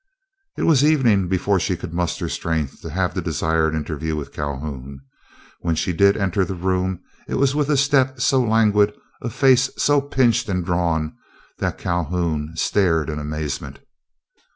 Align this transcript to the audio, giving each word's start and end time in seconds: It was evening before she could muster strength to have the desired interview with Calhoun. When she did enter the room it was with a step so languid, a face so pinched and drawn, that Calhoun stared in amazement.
It 0.57 0.63
was 0.63 0.83
evening 0.83 1.27
before 1.27 1.59
she 1.59 1.77
could 1.77 1.93
muster 1.93 2.27
strength 2.27 2.81
to 2.81 2.89
have 2.89 3.13
the 3.13 3.21
desired 3.21 3.75
interview 3.75 4.15
with 4.15 4.33
Calhoun. 4.33 5.01
When 5.59 5.75
she 5.75 5.93
did 5.93 6.17
enter 6.17 6.43
the 6.43 6.55
room 6.55 7.01
it 7.27 7.35
was 7.35 7.53
with 7.53 7.69
a 7.69 7.77
step 7.77 8.19
so 8.19 8.41
languid, 8.41 8.93
a 9.21 9.29
face 9.29 9.69
so 9.77 10.01
pinched 10.01 10.49
and 10.49 10.65
drawn, 10.65 11.15
that 11.59 11.77
Calhoun 11.77 12.53
stared 12.55 13.11
in 13.11 13.19
amazement. 13.19 13.77